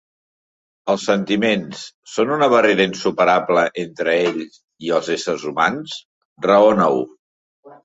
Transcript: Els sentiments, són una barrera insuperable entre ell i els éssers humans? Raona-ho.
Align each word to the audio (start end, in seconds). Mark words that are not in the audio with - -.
Els 0.93 1.03
sentiments, 1.09 1.83
són 2.13 2.31
una 2.37 2.47
barrera 2.55 2.87
insuperable 2.91 3.67
entre 3.85 4.17
ell 4.23 4.41
i 4.41 4.91
els 4.99 5.13
éssers 5.19 5.47
humans? 5.53 5.97
Raona-ho. 6.51 7.07